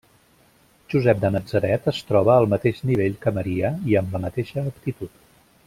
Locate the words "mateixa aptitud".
4.27-5.21